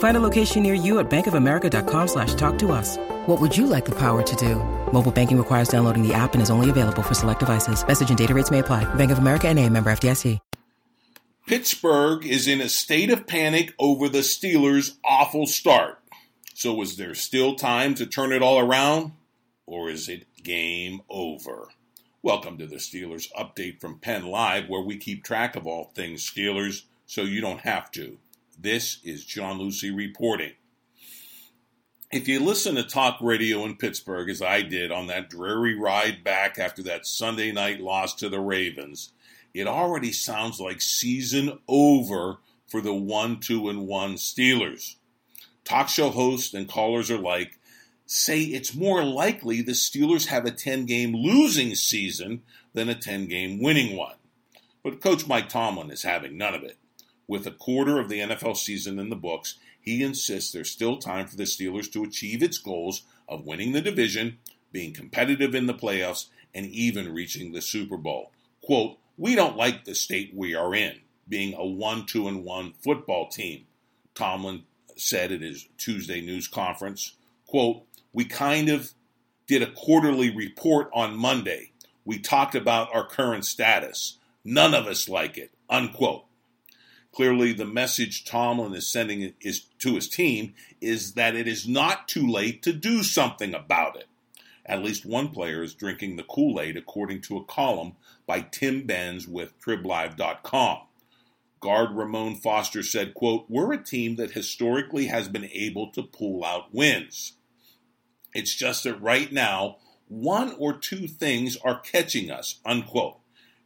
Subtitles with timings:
[0.00, 2.96] Find a location near you at bankofamerica.com slash talk to us.
[3.26, 4.56] What would you like the power to do?
[4.92, 7.86] Mobile banking requires downloading the app and is only available for select devices.
[7.86, 8.92] Message and data rates may apply.
[8.94, 10.38] Bank of America and a member FDIC.
[11.46, 16.00] Pittsburgh is in a state of panic over the Steelers' awful start.
[16.54, 19.12] So is there still time to turn it all around?
[19.66, 21.68] Or is it game over?
[22.22, 26.22] Welcome to the Steelers update from Penn Live, where we keep track of all things
[26.22, 28.16] Steelers so you don't have to.
[28.62, 30.52] This is John Luciew reporting.
[32.12, 36.22] If you listen to talk radio in Pittsburgh, as I did on that dreary ride
[36.22, 39.12] back after that Sunday night loss to the Ravens,
[39.54, 42.36] it already sounds like season over
[42.68, 44.96] for the 1 2 and 1 Steelers.
[45.64, 47.58] Talk show hosts and callers are like,
[48.04, 52.42] say it's more likely the Steelers have a 10 game losing season
[52.74, 54.16] than a 10 game winning one.
[54.82, 56.76] But Coach Mike Tomlin is having none of it.
[57.30, 61.28] With a quarter of the NFL season in the books, he insists there's still time
[61.28, 64.38] for the Steelers to achieve its goals of winning the division,
[64.72, 68.32] being competitive in the playoffs, and even reaching the Super Bowl.
[68.60, 72.74] Quote, We don't like the state we are in, being a 1 2 and 1
[72.82, 73.64] football team,
[74.16, 74.64] Tomlin
[74.96, 77.14] said at his Tuesday news conference.
[77.46, 78.90] Quote, we kind of
[79.46, 81.70] did a quarterly report on Monday.
[82.04, 84.18] We talked about our current status.
[84.44, 85.52] None of us like it.
[85.68, 86.24] Unquote.
[87.12, 92.06] Clearly, the message Tomlin is sending is to his team is that it is not
[92.06, 94.06] too late to do something about it.
[94.64, 97.94] At least one player is drinking the Kool Aid, according to a column
[98.26, 100.78] by Tim Benz with TribLive.com.
[101.60, 106.44] Guard Ramon Foster said, quote, We're a team that historically has been able to pull
[106.44, 107.34] out wins.
[108.32, 109.78] It's just that right now,
[110.08, 113.19] one or two things are catching us, unquote.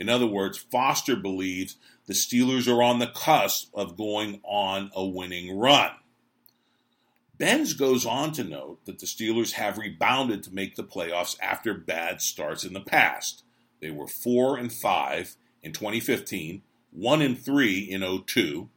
[0.00, 5.04] In other words, Foster believes the Steelers are on the cusp of going on a
[5.04, 5.90] winning run.
[7.36, 11.74] Benz goes on to note that the Steelers have rebounded to make the playoffs after
[11.74, 13.44] bad starts in the past.
[13.82, 16.62] They were 4 and 5 in 2015,
[16.92, 18.70] 1 and 3 in 02,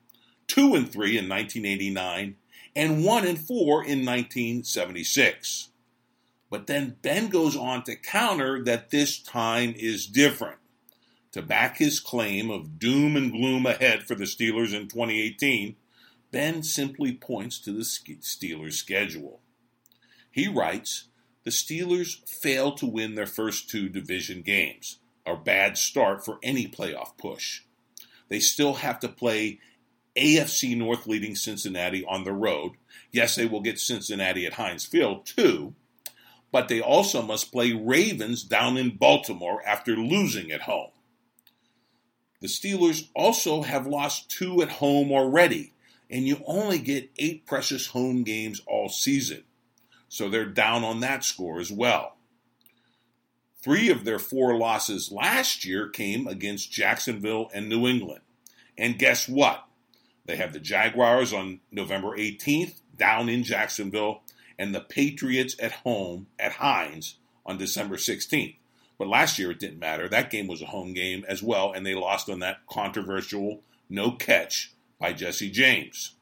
[0.48, 2.36] 2 and 3 in 1989,
[2.76, 5.70] and 1 and 4 in 1976.
[6.50, 10.58] But then Benz goes on to counter that this time is different.
[11.34, 15.76] To back his claim of doom and gloom ahead for the Steelers in 2018,
[16.32, 19.42] Benz simply points to the Steelers' schedule.
[20.32, 21.06] He writes
[21.44, 26.68] The Steelers failed to win their first two division games, a bad start for any
[26.68, 27.62] playoff push.
[28.30, 29.60] They still have to play
[30.16, 32.74] AFC North leading Cincinnati on the road.
[33.12, 35.74] Yes, they will get Cincinnati at Heinz Field too,
[36.52, 40.92] but they also must play Ravens down in Baltimore after losing at home.
[42.44, 45.72] The Steelers also have lost two at home already,
[46.10, 49.46] and you only get eight precious home games all season.
[50.10, 52.18] So they're down on that score as well.
[53.62, 58.20] Three of their four losses last year came against Jacksonville and New England.
[58.78, 59.64] And guess what?
[60.26, 64.22] They have the Jaguars on November 18th down in Jacksonville
[64.60, 67.16] and the Patriots at home at Heinz
[67.46, 68.58] on December 16th.
[68.98, 70.08] But last year it didn't matter.
[70.08, 74.12] That game was a home game as well, and they lost on that controversial no
[74.12, 76.16] catch by Jesse James.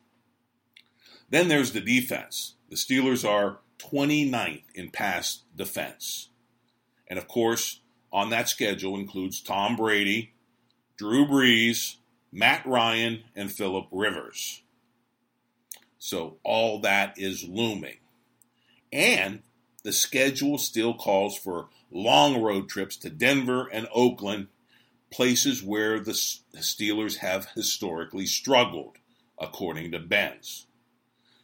[1.30, 2.56] Then there's the defense.
[2.70, 6.30] The Steelers are 29th in pass defense.
[7.08, 7.82] And of course,
[8.12, 10.34] on that schedule includes Tom Brady,
[10.98, 11.96] Drew Brees,
[12.32, 14.62] Matt Ryan, and Philip Rivers.
[15.98, 17.98] So all that is looming.
[18.92, 19.44] And
[19.84, 24.48] the schedule still calls for long road trips to Denver and Oakland,
[25.12, 28.98] places where the Steelers have historically struggled,
[29.40, 30.68] according to Benz.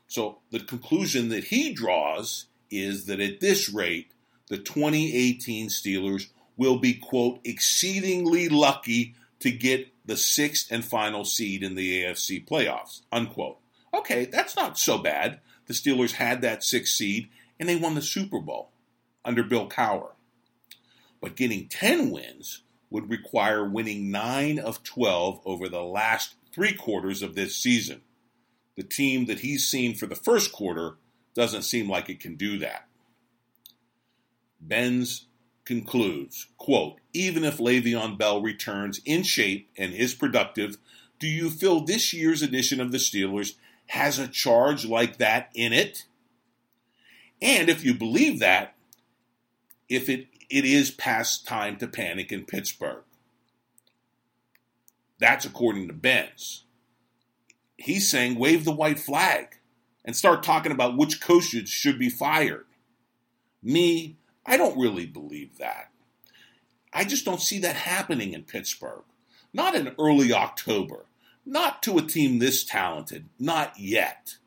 [0.07, 4.11] So the conclusion that he draws is that at this rate,
[4.47, 11.63] the 2018 Steelers will be, quote, exceedingly lucky to get the sixth and final seed
[11.63, 13.01] in the AFC playoffs.
[13.11, 13.59] Unquote.
[13.93, 15.39] Okay, that's not so bad.
[15.67, 17.27] The Steelers had that sixth seed
[17.59, 18.71] and they won the Super Bowl
[19.25, 20.11] under Bill Cowher.
[21.21, 27.21] But getting 10 wins would require winning 9 of 12 over the last three quarters
[27.21, 28.01] of this season.
[28.75, 30.97] The team that he's seen for the first quarter
[31.33, 32.87] doesn't seem like it can do that.
[34.59, 35.27] Benz
[35.65, 40.77] concludes, quote, even if Le'Veon Bell returns in shape and is productive,
[41.19, 43.55] do you feel this year's edition of the Steelers
[43.87, 46.05] has a charge like that in it?
[47.41, 48.75] And if you believe that,
[49.89, 53.03] if it, it is past time to panic in Pittsburgh.
[55.19, 56.63] That's according to Benz.
[57.77, 59.57] He's saying wave the white flag
[60.03, 62.65] and start talking about which coaches should be fired.
[63.61, 65.91] Me, I don't really believe that.
[66.93, 69.03] I just don't see that happening in Pittsburgh.
[69.53, 71.05] Not in early October.
[71.45, 73.29] Not to a team this talented.
[73.39, 74.37] Not yet.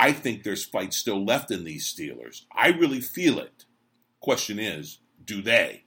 [0.00, 2.46] I think there's fight still left in these Steelers.
[2.56, 3.66] I really feel it.
[4.18, 5.84] Question is, do they?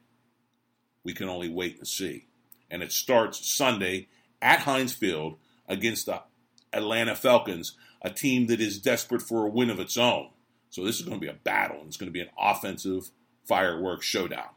[1.02, 2.28] We can only wait and see.
[2.70, 4.06] And it starts Sunday
[4.40, 5.38] at Heinz Field
[5.68, 6.22] against the
[6.72, 10.28] Atlanta Falcons, a team that is desperate for a win of its own.
[10.70, 11.78] So this is going to be a battle.
[11.80, 13.10] And it's going to be an offensive
[13.44, 14.50] fireworks showdown.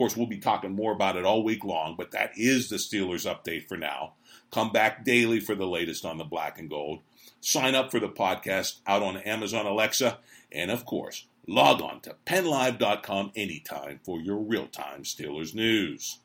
[0.00, 2.76] Of course, we'll be talking more about it all week long, but that is the
[2.76, 4.14] Steelers update for now.
[4.50, 7.00] Come back daily for the latest on the black and gold.
[7.42, 10.16] Sign up for the podcast out on Amazon Alexa.
[10.50, 16.20] And of course, log on to pennlive.com anytime for your real time Steelers news.